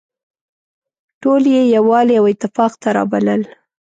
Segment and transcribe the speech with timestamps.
[1.21, 3.41] ټول يې يووالي او اتفاق ته رابلل.